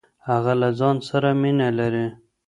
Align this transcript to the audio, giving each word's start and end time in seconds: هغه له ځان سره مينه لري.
هغه 0.29 0.53
له 0.61 0.69
ځان 0.79 0.97
سره 1.09 1.29
مينه 1.41 1.67
لري. 1.79 2.07